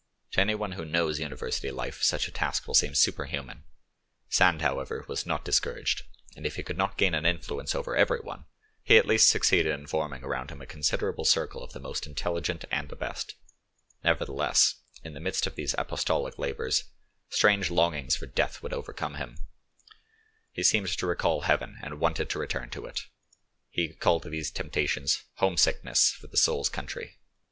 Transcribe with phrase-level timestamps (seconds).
[0.31, 3.65] To anyone who knows university life such a task will seem superhuman.
[4.29, 6.01] Sand, however, was not discouraged,
[6.35, 8.45] and if he could not gain an influence over everyone,
[8.81, 12.65] he at least succeeded in forming around him a considerable circle of the most intelligent
[12.71, 13.35] and the best;
[14.03, 16.85] nevertheless, in the midst of these apostolic labours
[17.29, 19.37] strange longings for death would overcome him;
[20.51, 23.01] he seemed to recall heaven and want to return to it;
[23.69, 27.17] he called these temptations "homesickness for the soul's country."